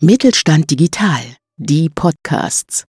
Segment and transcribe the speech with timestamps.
[0.00, 1.24] Mittelstand Digital,
[1.56, 2.84] die Podcasts.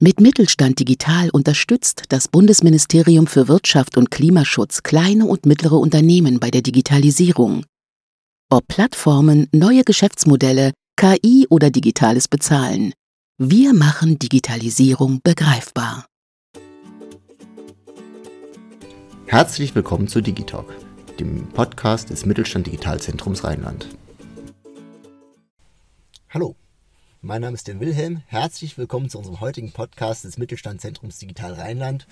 [0.00, 6.50] Mit Mittelstand Digital unterstützt das Bundesministerium für Wirtschaft und Klimaschutz kleine und mittlere Unternehmen bei
[6.50, 7.64] der Digitalisierung.
[8.50, 12.92] Ob Plattformen, neue Geschäftsmodelle, KI oder digitales Bezahlen.
[13.38, 16.06] Wir machen Digitalisierung begreifbar.
[19.26, 20.74] Herzlich willkommen zu Digitalk,
[21.20, 23.86] dem Podcast des Mittelstand Digitalzentrums Rheinland.
[26.38, 26.54] Hallo,
[27.20, 28.22] mein Name ist der Wilhelm.
[28.28, 32.06] Herzlich willkommen zu unserem heutigen Podcast des Mittelstandzentrums Digital Rheinland.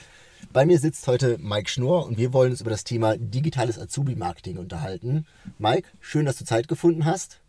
[0.52, 4.59] Bei mir sitzt heute Mike Schnurr und wir wollen uns über das Thema digitales Azubi-Marketing
[4.59, 5.27] unterhalten.
[5.61, 7.41] Mike, schön, dass du Zeit gefunden hast.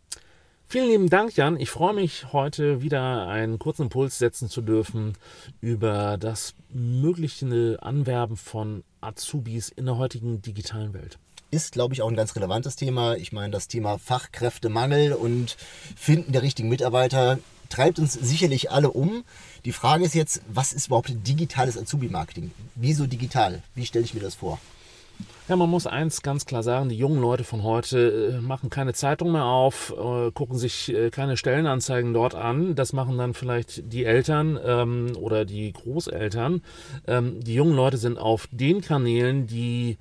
[0.68, 1.58] Vielen lieben Dank, Jan.
[1.58, 5.14] Ich freue mich, heute wieder einen kurzen Impuls setzen zu dürfen
[5.60, 11.18] über das mögliche Anwerben von Azubis in der heutigen digitalen Welt
[11.50, 13.16] ist, glaube ich, auch ein ganz relevantes Thema.
[13.16, 15.56] Ich meine, das Thema Fachkräftemangel und
[15.96, 19.24] Finden der richtigen Mitarbeiter treibt uns sicherlich alle um.
[19.64, 22.50] Die Frage ist jetzt, was ist überhaupt digitales Azubi-Marketing?
[22.74, 23.62] Wieso digital?
[23.74, 24.58] Wie stelle ich mir das vor?
[25.48, 28.92] Ja, man muss eins ganz klar sagen, die jungen Leute von heute äh, machen keine
[28.92, 32.74] Zeitung mehr auf, äh, gucken sich äh, keine Stellenanzeigen dort an.
[32.74, 36.62] Das machen dann vielleicht die Eltern ähm, oder die Großeltern.
[37.06, 39.96] Ähm, die jungen Leute sind auf den Kanälen, die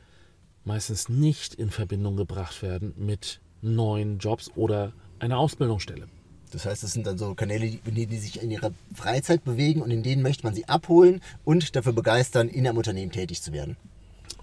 [0.68, 6.08] meistens nicht in Verbindung gebracht werden mit neuen Jobs oder einer Ausbildungsstelle.
[6.52, 9.82] Das heißt, das sind dann so Kanäle, in denen die sich in ihrer Freizeit bewegen
[9.82, 13.52] und in denen möchte man sie abholen und dafür begeistern, in einem Unternehmen tätig zu
[13.52, 13.76] werden.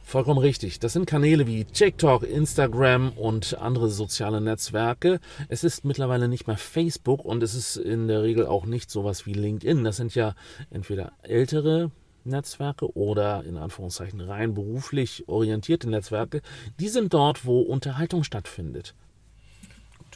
[0.02, 0.80] Vollkommen richtig.
[0.80, 5.19] Das sind Kanäle wie TikTok, Instagram und andere soziale Netzwerke.
[5.48, 9.25] Es ist mittlerweile nicht mehr Facebook und es ist in der Regel auch nicht sowas
[9.25, 9.83] wie LinkedIn.
[9.83, 10.34] Das sind ja
[10.70, 11.91] entweder ältere
[12.25, 16.42] Netzwerke oder in Anführungszeichen rein beruflich orientierte Netzwerke,
[16.80, 18.94] die sind dort, wo Unterhaltung stattfindet.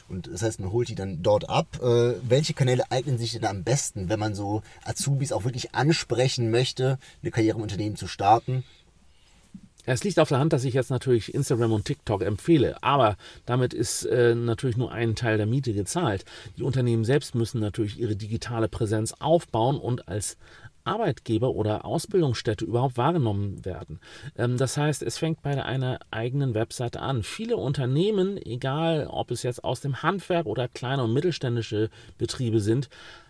[0.07, 1.79] Und das heißt, man holt die dann dort ab.
[1.81, 6.49] Äh, welche Kanäle eignen sich denn am besten, wenn man so Azubis auch wirklich ansprechen
[6.49, 8.63] möchte, eine Karriere im Unternehmen zu starten?
[9.85, 13.73] Es liegt auf der Hand, dass ich jetzt natürlich Instagram und TikTok empfehle, aber damit
[13.73, 16.25] ist äh, natürlich nur ein Teil der Miete gezahlt.
[16.57, 20.37] Die Unternehmen selbst müssen natürlich ihre digitale Präsenz aufbauen und als
[20.89, 23.99] Arbeitgeber oder Ausbildungsstätte überhaupt wahrgenommen werden.
[24.37, 27.23] Ähm, das heißt, es fängt bei einer eigenen Webseite an.
[27.23, 32.89] Viele Unternehmen, egal ob es jetzt aus dem Handwerk oder kleine und mittelständische Betriebe sind,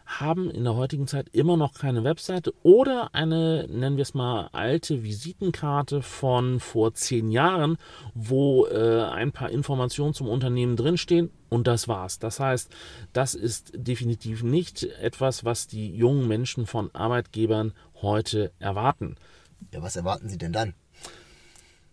[0.10, 4.50] haben in der heutigen Zeit immer noch keine Webseite oder eine, nennen wir es mal,
[4.52, 7.78] alte Visitenkarte von vor zehn Jahren,
[8.16, 12.18] wo äh, ein paar Informationen zum Unternehmen drinstehen und das war's.
[12.18, 12.70] Das heißt,
[13.14, 19.16] das ist definitiv nicht etwas, was die jungen Menschen von Arbeitgebern heute erwarten.
[19.74, 20.74] Ja, was erwarten sie denn dann?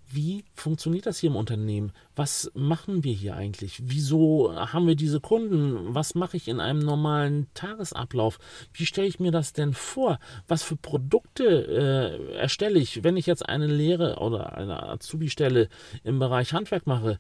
[0.09, 1.93] wie funktioniert das hier im Unternehmen?
[2.17, 3.83] Was machen wir hier eigentlich?
[3.85, 5.95] Wieso haben wir diese Kunden?
[5.95, 8.39] Was mache ich in einem normalen Tagesablauf?
[8.73, 10.19] Wie stelle ich mir das denn vor?
[10.49, 15.69] Was für Produkte äh, erstelle ich, wenn ich jetzt eine Lehre oder eine Azubi-Stelle
[16.05, 17.19] im Bereich Handwerk mache?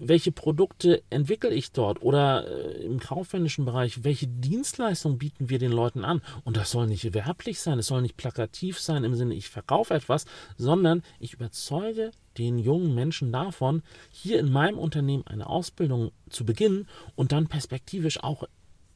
[0.00, 2.00] Welche Produkte entwickle ich dort?
[2.00, 6.22] Oder äh, im kaufmännischen Bereich, welche Dienstleistungen bieten wir den Leuten an?
[6.44, 9.92] Und das soll nicht werblich sein, es soll nicht plakativ sein im Sinne, ich verkaufe
[9.92, 10.24] etwas,
[10.56, 16.88] sondern ich überzeuge den jungen Menschen davon, hier in meinem Unternehmen eine Ausbildung zu beginnen
[17.14, 18.44] und dann perspektivisch auch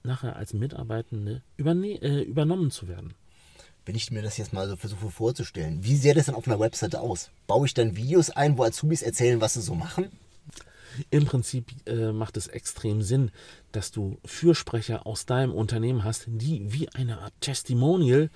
[0.03, 3.15] nachher als Mitarbeitende äh, übernommen zu werden.
[3.85, 6.61] Wenn ich mir das jetzt mal so versuche vorzustellen, wie sähe das dann auf einer
[6.61, 7.31] Webseite aus?
[7.47, 10.09] Baue ich dann Videos ein, wo Azubis erzählen, was sie so machen?
[11.11, 13.31] Im Prinzip äh, macht es extrem Sinn,
[13.73, 18.31] dass du Fürsprecher aus deinem Unternehmen hast, die wie eine Art Testimonial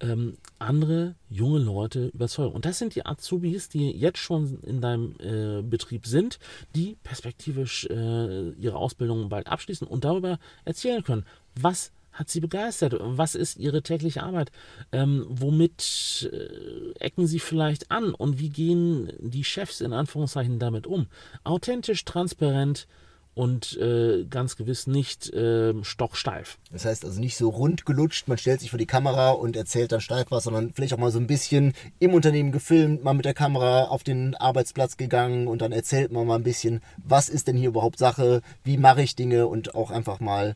[0.00, 2.54] ähm, andere junge Leute überzeugen.
[2.54, 6.38] Und das sind die Azubis, die jetzt schon in deinem äh, Betrieb sind,
[6.74, 11.24] die perspektivisch äh, ihre Ausbildung bald abschließen und darüber erzählen können,
[11.54, 12.94] was hat sie begeistert?
[13.00, 14.52] Was ist ihre tägliche Arbeit?
[14.92, 18.14] Ähm, womit äh, ecken sie vielleicht an?
[18.14, 21.08] Und wie gehen die Chefs in Anführungszeichen damit um?
[21.42, 22.86] Authentisch, transparent,
[23.34, 26.58] und äh, ganz gewiss nicht äh, stocksteif.
[26.72, 29.92] Das heißt also nicht so rund gelutscht, man stellt sich vor die Kamera und erzählt
[29.92, 33.24] dann steif was, sondern vielleicht auch mal so ein bisschen im Unternehmen gefilmt, mal mit
[33.24, 37.48] der Kamera auf den Arbeitsplatz gegangen und dann erzählt man mal ein bisschen, was ist
[37.48, 40.54] denn hier überhaupt Sache, wie mache ich Dinge und auch einfach mal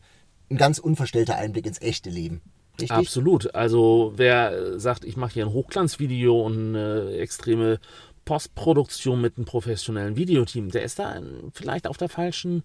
[0.50, 2.40] ein ganz unverstellter Einblick ins echte Leben.
[2.80, 2.96] Richtig?
[2.96, 3.54] Absolut.
[3.56, 7.80] Also wer sagt, ich mache hier ein Hochglanzvideo und eine extreme
[8.28, 12.62] Postproduktion mit einem professionellen Videoteam, der ist da ähm, vielleicht auf der falschen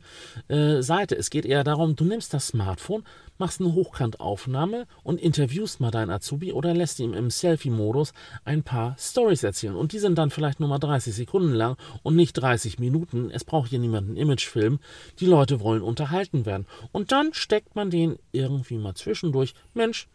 [0.50, 1.16] äh, Seite.
[1.16, 3.06] Es geht eher darum, du nimmst das Smartphone,
[3.38, 8.12] machst eine Hochkantaufnahme und interviewst mal deinen Azubi oder lässt ihm im Selfie-Modus
[8.44, 9.78] ein paar Stories erzählen.
[9.78, 13.32] Und die sind dann vielleicht nur mal 30 Sekunden lang und nicht 30 Minuten.
[13.32, 14.80] Es braucht hier niemanden Imagefilm.
[15.22, 16.68] Die Leute wollen unterhalten werden.
[16.92, 19.54] Und dann steckt man den irgendwie mal zwischendurch.
[19.74, 20.10] Mensch,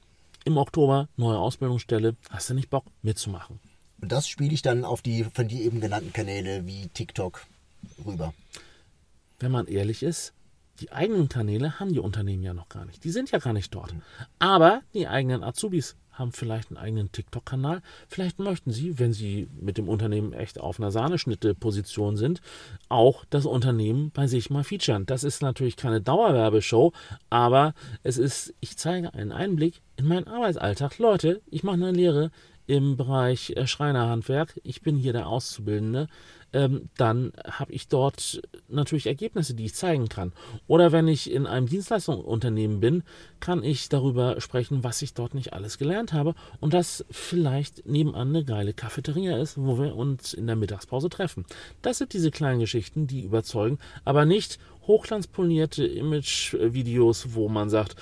[0.44, 2.16] im Oktober neue Ausbildungsstelle.
[2.28, 3.60] Hast du nicht Bock mitzumachen?
[4.00, 7.46] Das spiele ich dann auf die von dir eben genannten Kanäle wie TikTok
[8.06, 8.32] rüber.
[9.40, 10.32] Wenn man ehrlich ist,
[10.80, 13.02] die eigenen Kanäle haben die Unternehmen ja noch gar nicht.
[13.02, 13.94] Die sind ja gar nicht dort.
[14.38, 17.80] Aber die eigenen Azubis haben vielleicht einen eigenen TikTok-Kanal.
[18.08, 22.40] Vielleicht möchten sie, wenn sie mit dem Unternehmen echt auf einer Sahneschnitte-Position sind,
[22.88, 25.06] auch das Unternehmen bei sich mal featuren.
[25.06, 26.92] Das ist natürlich keine Dauerwerbeshow,
[27.30, 30.98] aber es ist, ich zeige einen Einblick in meinen Arbeitsalltag.
[30.98, 32.30] Leute, ich mache eine Lehre
[32.68, 34.60] im Bereich äh, Schreinerhandwerk.
[34.62, 36.06] Ich bin hier der Auszubildende
[36.52, 40.32] ähm, dann habe ich dort natürlich Ergebnisse, die ich zeigen kann.
[40.66, 43.02] Oder wenn ich in einem Dienstleistungsunternehmen bin,
[43.40, 48.28] kann ich darüber sprechen, was ich dort nicht alles gelernt habe und das vielleicht nebenan
[48.28, 51.44] eine geile Cafeteria ist, wo wir uns in der Mittagspause treffen.
[51.82, 57.96] Das sind diese kleinen Geschichten, die überzeugen, aber nicht hochglanzpolierte Image-Videos, wo man sagt,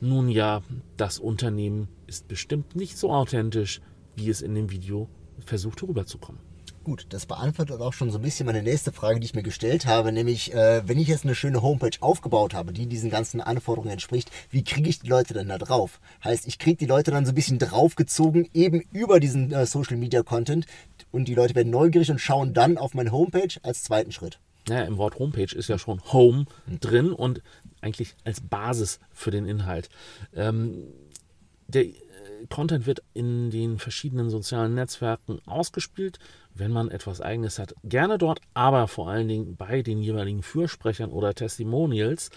[0.00, 0.62] nun ja,
[0.96, 3.82] das Unternehmen ist bestimmt nicht so authentisch,
[4.16, 5.08] wie es in dem Video
[5.44, 6.40] versucht rüberzukommen.
[6.82, 9.84] Gut, das beantwortet auch schon so ein bisschen meine nächste Frage, die ich mir gestellt
[9.84, 13.92] habe, nämlich äh, wenn ich jetzt eine schöne Homepage aufgebaut habe, die diesen ganzen Anforderungen
[13.92, 16.00] entspricht, wie kriege ich die Leute denn da drauf?
[16.24, 19.98] Heißt, ich kriege die Leute dann so ein bisschen draufgezogen, eben über diesen äh, Social
[19.98, 20.64] Media Content
[21.10, 24.40] und die Leute werden neugierig und schauen dann auf meine Homepage als zweiten Schritt.
[24.66, 26.46] Ja, im Wort Homepage ist ja schon Home
[26.80, 27.42] drin und
[27.82, 29.90] eigentlich als Basis für den Inhalt.
[30.34, 30.84] Ähm,
[31.68, 31.84] der
[32.48, 36.18] Content wird in den verschiedenen sozialen Netzwerken ausgespielt,
[36.54, 37.74] wenn man etwas Eigenes hat.
[37.84, 42.30] Gerne dort, aber vor allen Dingen bei den jeweiligen Fürsprechern oder Testimonials.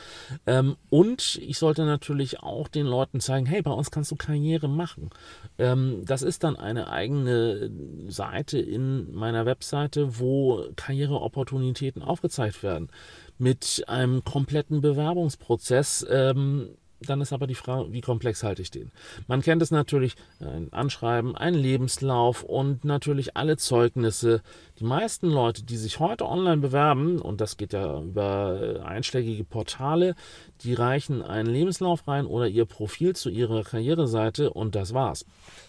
[0.45, 4.69] Ähm, und ich sollte natürlich auch den Leuten zeigen, hey, bei uns kannst du Karriere
[4.69, 5.09] machen.
[5.57, 7.71] Ähm, das ist dann eine eigene
[8.07, 12.89] Seite in meiner Webseite, wo Karriereopportunitäten aufgezeigt werden.
[13.37, 16.05] Mit einem kompletten Bewerbungsprozess.
[16.09, 16.69] Ähm,
[17.09, 18.91] dann ist aber die Frage, wie komplex halte ich den?
[19.27, 24.41] Man kennt es natürlich, ein Anschreiben, ein Lebenslauf und natürlich alle Zeugnisse.
[24.79, 29.43] Die meisten Leute, die sich heute online bewerben, und das geht ja über äh, einschlägige
[29.43, 30.15] Portale,
[30.63, 35.25] die reichen einen Lebenslauf rein oder ihr Profil zu ihrer Karriereseite und das war's.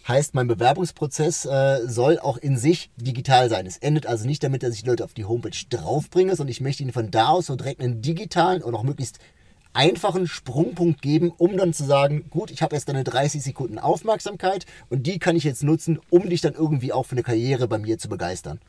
[0.06, 3.66] Heißt, mein Bewerbungsprozess äh, soll auch in sich digital sein.
[3.66, 6.82] Es endet also nicht damit, dass ich Leute auf die Homepage draufbringe, sondern ich möchte
[6.82, 9.18] ihnen von da aus so direkt einen digitalen und auch möglichst
[9.74, 14.66] einfachen Sprungpunkt geben, um dann zu sagen, gut, ich habe jetzt deine 30 Sekunden Aufmerksamkeit
[14.88, 17.78] und die kann ich jetzt nutzen, um dich dann irgendwie auch für eine Karriere bei
[17.78, 18.60] mir zu begeistern.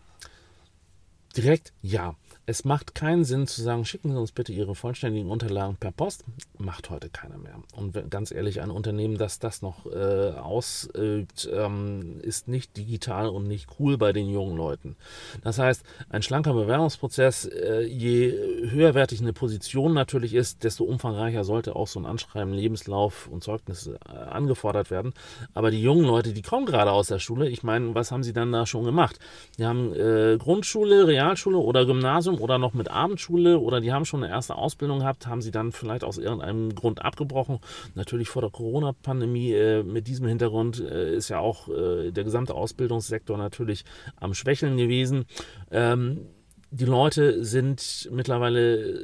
[1.38, 2.16] Direkt ja.
[2.48, 6.26] Es macht keinen Sinn zu sagen, schicken Sie uns bitte Ihre vollständigen Unterlagen per Post.
[6.60, 7.56] Macht heute keiner mehr.
[7.76, 13.48] Und ganz ehrlich, ein Unternehmen, das das noch äh, ausübt, ähm, ist nicht digital und
[13.48, 14.96] nicht cool bei den jungen Leuten.
[15.44, 18.32] Das heißt, ein schlanker Bewerbungsprozess, äh, je
[18.70, 24.00] höherwertig eine Position natürlich ist, desto umfangreicher sollte auch so ein Anschreiben, Lebenslauf und Zeugnisse
[24.08, 25.14] äh, angefordert werden.
[25.56, 28.34] Aber die jungen Leute, die kommen gerade aus der Schule, ich meine, was haben sie
[28.34, 29.18] dann da schon gemacht?
[29.58, 34.06] Die haben äh, Grundschule, Realschule oder Gymnasium Gymnasium oder noch mit Abendschule oder die haben
[34.06, 37.60] schon eine erste Ausbildung gehabt, haben sie dann vielleicht aus irgendeinem Grund abgebrochen.
[37.96, 42.54] Natürlich vor der Corona-Pandemie äh, mit diesem Hintergrund äh, ist ja auch äh, der gesamte
[42.54, 43.86] Ausbildungssektor natürlich
[44.18, 45.26] am Schwächeln gewesen.
[45.72, 46.28] Ähm,
[46.72, 49.00] die Leute sind mittlerweile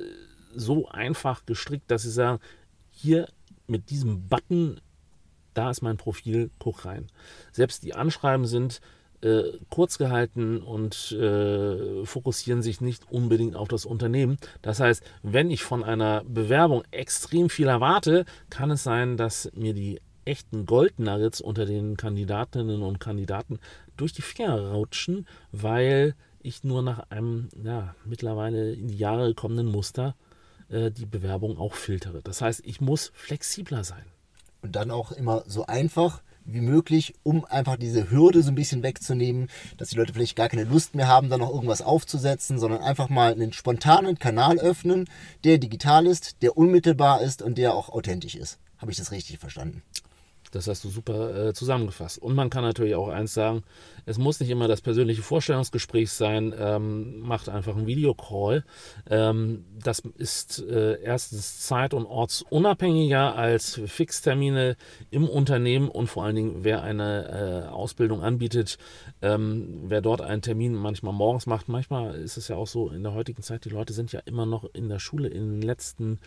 [0.54, 2.40] so einfach gestrickt, dass sie sagen,
[2.90, 3.28] hier
[3.68, 4.82] mit diesem Button,
[5.54, 7.08] da ist mein Profil, guck rein.
[7.52, 8.82] Selbst die Anschreiben sind,
[9.22, 14.38] äh, kurz gehalten und äh, fokussieren sich nicht unbedingt auf das Unternehmen.
[14.62, 19.74] Das heißt, wenn ich von einer Bewerbung extrem viel erwarte, kann es sein, dass mir
[19.74, 23.60] die echten Goldnuggets unter den Kandidatinnen und Kandidaten
[23.98, 29.68] durch die Finger rutschen, weil ich nur nach einem ja, mittlerweile in die Jahre gekommenen
[29.68, 30.16] Muster
[30.70, 32.22] äh, die Bewerbung auch filtere.
[32.24, 34.06] Das heißt, ich muss flexibler sein.
[34.62, 36.22] Und dann auch immer so einfach
[36.54, 40.50] wie möglich, um einfach diese Hürde so ein bisschen wegzunehmen, dass die Leute vielleicht gar
[40.50, 45.10] keine Lust mehr haben, da noch irgendwas aufzusetzen, sondern einfach mal einen spontanen Kanal öffnen,
[45.44, 48.60] der digital ist, der unmittelbar ist und der auch authentisch ist.
[48.78, 49.84] Habe ich das richtig verstanden?
[50.52, 52.20] Das hast du super äh, zusammengefasst.
[52.20, 53.64] Und man kann natürlich auch eins sagen,
[54.06, 58.64] es muss nicht immer das persönliche Vorstellungsgespräch sein, ähm, macht einfach einen Videocall.
[59.10, 64.76] Ähm, das ist äh, erstens zeit- und ortsunabhängiger als Fixtermine
[65.10, 68.78] im Unternehmen und vor allen Dingen, wer eine äh, Ausbildung anbietet,
[69.22, 71.70] ähm, wer dort einen Termin manchmal morgens macht.
[71.70, 74.46] Manchmal ist es ja auch so in der heutigen Zeit, die Leute sind ja immer
[74.46, 76.20] noch in der Schule in den letzten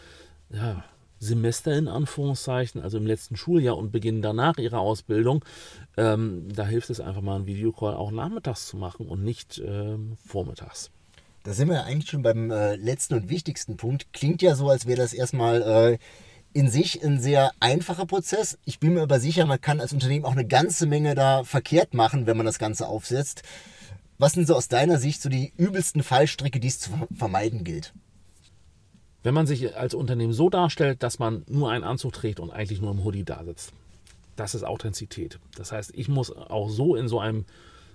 [0.51, 0.85] ja,
[1.19, 5.45] Semester in Anführungszeichen, also im letzten Schuljahr und beginnen danach ihre Ausbildung.
[5.97, 10.17] Ähm, da hilft es einfach mal, einen Videocall auch nachmittags zu machen und nicht ähm,
[10.27, 10.91] vormittags.
[11.45, 14.13] Da sind wir ja eigentlich schon beim äh, letzten und wichtigsten Punkt.
[14.13, 15.99] Klingt ja so, als wäre das erstmal äh,
[16.55, 18.59] in sich ein sehr einfacher Prozess.
[18.65, 21.93] Ich bin mir aber sicher, man kann als Unternehmen auch eine ganze Menge da verkehrt
[21.93, 23.43] machen, wenn man das Ganze aufsetzt.
[24.19, 27.93] Was sind so aus deiner Sicht so die übelsten Fallstricke, die es zu vermeiden gilt?
[29.25, 32.81] Wenn man sich als Unternehmen so darstellt, dass man nur einen Anzug trägt und eigentlich
[32.81, 33.73] nur im Hoodie da sitzt,
[34.37, 35.41] das ist Authentizität.
[35.57, 37.47] Das heißt, ich muss auch so in so einem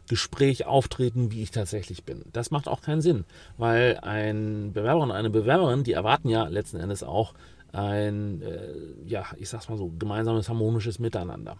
[0.10, 2.24] Gespräch auftreten, wie ich tatsächlich bin.
[2.34, 3.26] Das macht auch keinen Sinn,
[3.58, 7.36] weil ein Bewerber und eine Bewerberin, die erwarten ja letzten Endes auch
[7.72, 8.74] ein, äh,
[9.06, 11.58] ja, ich sag's mal so, gemeinsames harmonisches Miteinander.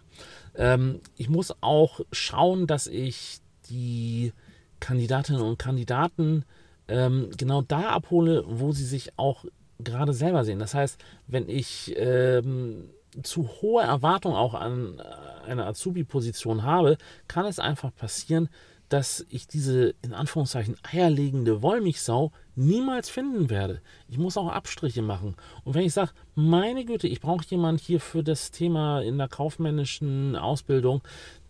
[0.56, 4.32] Ähm, ich muss auch schauen, dass ich die
[4.80, 6.44] Kandidatinnen und Kandidaten
[6.88, 9.44] ähm, genau da abhole, wo sie sich auch
[9.82, 10.58] gerade selber sehen.
[10.58, 12.90] Das heißt, wenn ich ähm,
[13.22, 15.00] zu hohe Erwartungen auch an
[15.46, 16.96] eine Azubi-Position habe,
[17.28, 18.48] kann es einfach passieren,
[18.88, 23.80] dass ich diese in Anführungszeichen eierlegende Wollmilchsau niemals finden werde.
[24.08, 25.36] Ich muss auch Abstriche machen.
[25.64, 29.28] Und wenn ich sage, meine Güte, ich brauche jemanden hier für das Thema in der
[29.28, 31.02] kaufmännischen Ausbildung,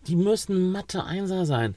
[0.07, 1.75] die müssen Mathe Einser sein.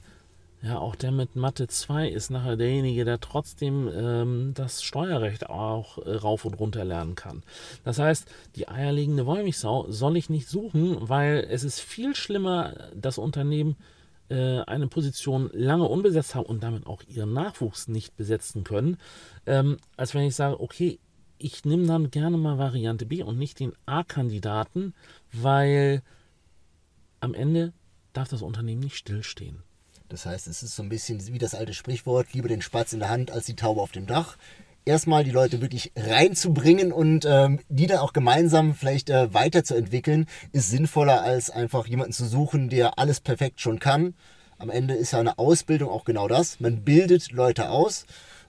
[0.65, 5.99] Ja, auch der mit Mathe 2 ist nachher derjenige, der trotzdem ähm, das Steuerrecht auch
[5.99, 7.43] äh, rauf und runter lernen kann.
[7.83, 13.19] Das heißt, die eierlegende Wollmilchsau soll ich nicht suchen, weil es ist viel schlimmer, das
[13.19, 13.75] Unternehmen
[14.29, 18.97] äh, eine Position lange unbesetzt haben und damit auch ihren Nachwuchs nicht besetzen können,
[19.45, 20.97] ähm, als wenn ich sage, okay,
[21.37, 24.95] ich nehme dann gerne mal Variante B und nicht den A-Kandidaten,
[25.31, 26.01] weil
[27.19, 27.71] am Ende
[28.13, 29.64] darf das Unternehmen nicht stillstehen.
[30.09, 32.99] Das heißt, es ist so ein bisschen wie das alte Sprichwort, lieber den Spatz in
[32.99, 34.37] der Hand als die Taube auf dem Dach.
[34.85, 40.69] Erstmal die Leute wirklich reinzubringen und ähm, die dann auch gemeinsam vielleicht äh, weiterzuentwickeln, ist
[40.69, 44.13] sinnvoller als einfach jemanden zu suchen, der alles perfekt schon kann.
[44.59, 46.59] Am Ende ist ja eine Ausbildung auch genau das.
[46.59, 48.05] Man bildet Leute aus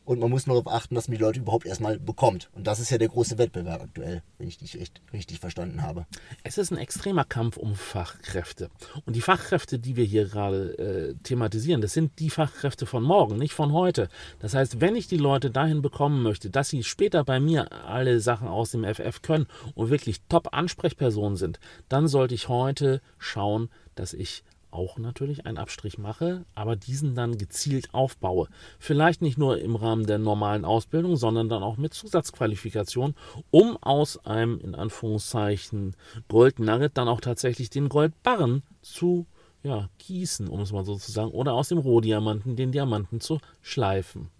[0.06, 2.48] und man muss nur darauf achten, dass man die Leute überhaupt erstmal bekommt.
[2.54, 6.06] Und das ist ja der große Wettbewerb aktuell, wenn ich dich echt richtig verstanden habe.
[6.44, 8.70] Es ist ein extremer Kampf um Fachkräfte.
[9.04, 13.36] Und die Fachkräfte, die wir hier gerade äh, thematisieren, das sind die Fachkräfte von morgen,
[13.36, 14.08] nicht von heute.
[14.38, 18.20] Das heißt, wenn ich die Leute dahin bekommen möchte, dass sie später bei mir alle
[18.20, 21.58] Sachen aus dem FF können und wirklich Top-Ansprechpersonen sind,
[21.88, 24.44] dann sollte ich heute schauen, dass ich
[24.76, 28.48] auch natürlich einen Abstrich mache, aber diesen dann gezielt aufbaue.
[28.78, 33.14] Vielleicht nicht nur im Rahmen der normalen Ausbildung, sondern dann auch mit Zusatzqualifikation,
[33.50, 35.96] um aus einem in Anführungszeichen
[36.28, 39.26] Goldnugget dann auch tatsächlich den Goldbarren zu
[39.62, 43.40] ja, gießen, um es mal so zu sagen, oder aus dem Rohdiamanten den Diamanten zu
[43.62, 44.30] schleifen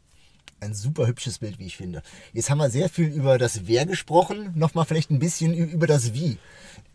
[0.60, 2.02] ein super hübsches Bild, wie ich finde.
[2.32, 6.14] Jetzt haben wir sehr viel über das Wer gesprochen, nochmal vielleicht ein bisschen über das
[6.14, 6.38] Wie.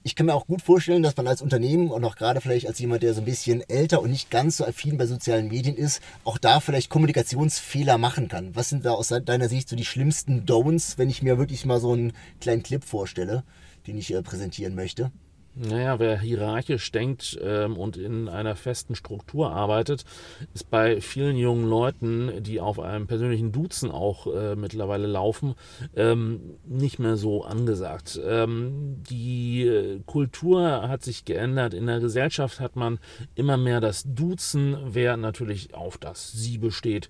[0.04, 2.80] Ich kann mir auch gut vorstellen, dass man als Unternehmen und auch gerade vielleicht als
[2.80, 6.02] jemand, der so ein bisschen älter und nicht ganz so affin bei sozialen Medien ist,
[6.24, 8.56] auch da vielleicht Kommunikationsfehler machen kann.
[8.56, 11.80] Was sind da aus deiner Sicht so die schlimmsten Don'ts, wenn ich mir wirklich mal
[11.80, 13.44] so einen kleinen Clip vorstelle,
[13.86, 15.12] den ich äh, präsentieren möchte?
[15.54, 20.06] Naja, wer hierarchisch denkt ähm, und in einer festen Struktur arbeitet,
[20.54, 25.56] ist bei vielen jungen Leuten, die auf einem persönlichen Duzen auch äh, mittlerweile laufen,
[25.96, 28.20] ähm, nicht mehr so angesagt.
[28.24, 31.74] Ähm, die äh, Kultur hat sich geändert.
[31.74, 33.00] In der Gesellschaft hat man
[33.36, 37.10] immer mehr das Duzen, wer natürlich auf das Sie besteht.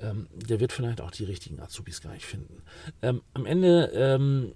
[0.00, 2.62] Ähm, der wird vielleicht auch die richtigen Azubis gar nicht finden.
[3.02, 4.54] Ähm, am Ende ähm,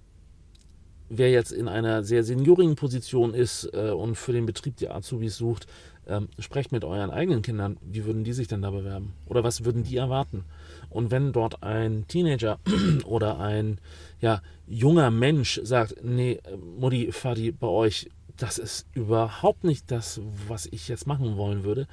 [1.09, 5.37] wer jetzt in einer sehr seniorigen Position ist äh, und für den Betrieb die Azubis
[5.37, 5.67] sucht,
[6.07, 7.77] ähm, sprecht mit euren eigenen Kindern.
[7.81, 9.13] Wie würden die sich denn da bewerben?
[9.27, 10.43] Oder was würden die erwarten?
[10.89, 12.59] Und wenn dort ein Teenager
[13.05, 13.79] oder ein
[14.21, 16.39] ja, junger Mensch sagt, nee,
[16.79, 21.87] Mutti, Fadi, bei euch, das ist überhaupt nicht das, was ich jetzt machen wollen würde,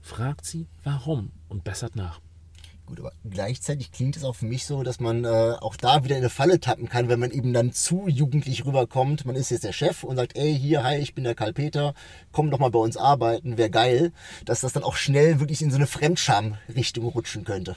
[0.00, 2.20] fragt sie, warum und bessert nach.
[2.90, 5.28] Gut, aber gleichzeitig klingt es auch für mich so, dass man äh,
[5.60, 9.24] auch da wieder in eine Falle tappen kann, wenn man eben dann zu jugendlich rüberkommt.
[9.26, 11.94] Man ist jetzt der Chef und sagt, ey, hier, hi, ich bin der Karl Peter,
[12.32, 14.10] komm doch mal bei uns arbeiten, wäre geil,
[14.44, 17.76] dass das dann auch schnell wirklich in so eine Fremdscham-Richtung rutschen könnte.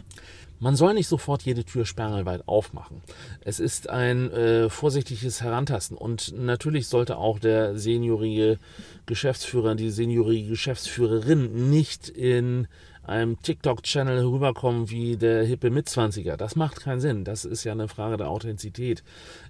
[0.64, 3.02] Man soll nicht sofort jede Tür sperrangelweit aufmachen.
[3.42, 8.60] Es ist ein äh, vorsichtiges Herantasten und natürlich sollte auch der seniorige
[9.06, 12.70] Geschäftsführer, die seniorige Geschäftsführerin nicht in
[13.04, 16.38] einem TikTok-Channel rüberkommen wie der hippe Mitzwanziger.
[16.38, 17.26] Das macht keinen Sinn.
[17.26, 19.04] Das ist ja eine Frage der Authentizität.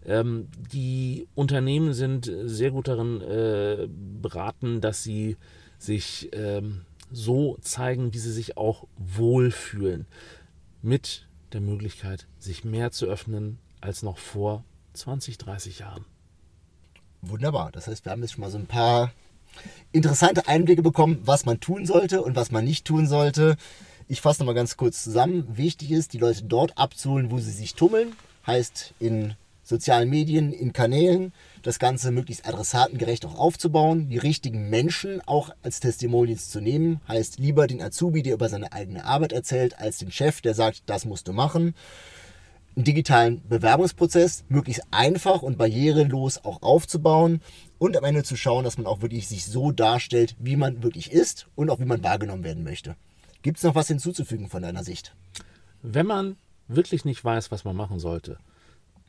[0.08, 3.88] Ähm, die Unternehmen sind sehr gut darin äh,
[4.20, 5.38] beraten, dass sie
[5.77, 10.08] sich ähm, so zeigen, wie sie sich auch wohlfühlen.
[10.86, 16.04] Mit der Möglichkeit, sich mehr zu öffnen als noch vor 20, 30 Jahren.
[17.22, 17.72] Wunderbar.
[17.72, 19.13] Das heißt, wir haben jetzt schon mal so ein paar
[19.94, 23.56] interessante Einblicke bekommen, was man tun sollte und was man nicht tun sollte.
[24.10, 25.56] Ich fasse nochmal ganz kurz zusammen.
[25.56, 28.13] Wichtig ist, die Leute dort abzuholen, wo sie sich tummeln.
[28.46, 35.22] Heißt in sozialen Medien, in Kanälen, das Ganze möglichst adressatengerecht auch aufzubauen, die richtigen Menschen
[35.25, 37.01] auch als Testimonials zu nehmen.
[37.08, 40.84] Heißt lieber den Azubi, der über seine eigene Arbeit erzählt, als den Chef, der sagt,
[40.86, 41.74] das musst du machen.
[42.75, 47.41] Einen digitalen Bewerbungsprozess möglichst einfach und barrierelos auch aufzubauen
[47.77, 51.12] und am Ende zu schauen, dass man auch wirklich sich so darstellt, wie man wirklich
[51.12, 52.96] ist und auch wie man wahrgenommen werden möchte.
[53.43, 55.15] Gibt es noch was hinzuzufügen von deiner Sicht?
[55.84, 58.38] Wenn man wirklich nicht weiß, was man machen sollte,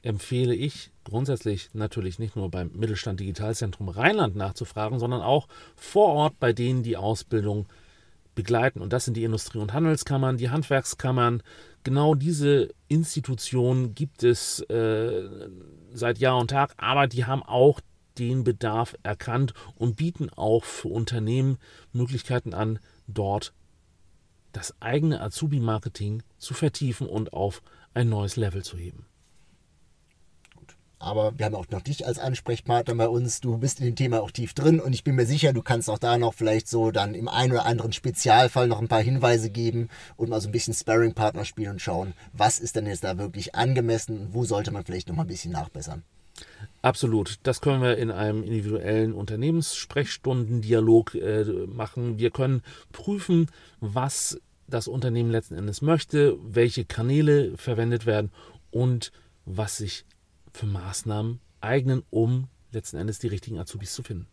[0.05, 6.39] empfehle ich grundsätzlich natürlich nicht nur beim Mittelstand Digitalzentrum Rheinland nachzufragen, sondern auch vor Ort
[6.39, 7.67] bei denen die Ausbildung
[8.35, 8.81] begleiten.
[8.81, 11.43] Und das sind die Industrie- und Handelskammern, die Handwerkskammern.
[11.85, 15.29] Genau diese Institutionen gibt es äh,
[15.93, 17.81] seit Jahr und Tag, aber die haben auch
[18.19, 21.59] den Bedarf erkannt und bieten auch für Unternehmen
[21.93, 23.55] Möglichkeiten an, dort
[24.53, 29.07] das eigene Azubi-Marketing zu vertiefen und auf ein neues Level zu heben.
[30.99, 33.41] Aber wir haben auch noch dich als Ansprechpartner bei uns.
[33.41, 35.91] Du bist in dem Thema auch tief drin und ich bin mir sicher, du kannst
[35.91, 39.51] auch da noch vielleicht so dann im einen oder anderen Spezialfall noch ein paar Hinweise
[39.51, 43.19] geben und mal so ein bisschen Sparring-Partner spielen und schauen, was ist denn jetzt da
[43.19, 46.03] wirklich angemessen und wo sollte man vielleicht noch mal ein bisschen nachbessern.
[46.83, 47.39] Absolut.
[47.45, 52.19] Das können wir in einem individuellen Unternehmenssprechstundendialog äh, machen.
[52.19, 53.47] Wir können prüfen,
[53.81, 58.33] was das Unternehmen letzten Endes möchte, welche Kanäle verwendet werden
[58.71, 59.13] und
[59.45, 60.05] was sich
[60.55, 64.27] für Maßnahmen eignen, um letzten Endes die richtigen Azubis zu finden.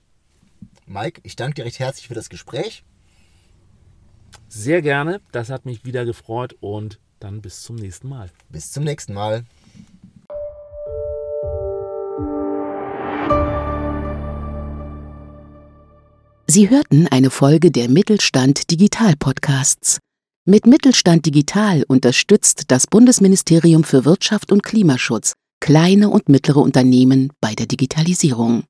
[0.85, 2.83] Mike, ich danke dir recht herzlich für das Gespräch.
[4.47, 8.29] Sehr gerne, das hat mich wieder gefreut und dann bis zum nächsten Mal.
[8.49, 9.45] Bis zum nächsten Mal.
[16.47, 19.99] Sie hörten eine Folge der Mittelstand Digital Podcasts.
[20.45, 27.56] Mit Mittelstand Digital unterstützt das Bundesministerium für Wirtschaft und Klimaschutz kleine und mittlere Unternehmen bei
[27.56, 28.63] der Digitalisierung.